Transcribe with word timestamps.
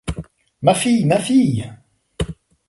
Ma 0.63 0.73
fille! 0.73 1.05
ma 1.05 1.19
fille! 1.19 1.69